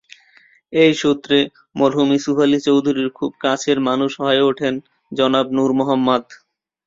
এই 0.73 0.91
সূত্রে 1.01 1.37
মরহুম 1.75 2.09
ইউসুফ 2.13 2.37
আলী 2.43 2.59
চৌধুরীর 2.67 3.09
খুব 3.17 3.31
কাছের 3.43 3.77
মানুষ 3.87 4.11
হয়ে 4.21 4.41
উঠেন 4.49 4.73
জনাব 5.11 5.47
নূর 5.55 5.71
মোহাম্মদ। 5.79 6.23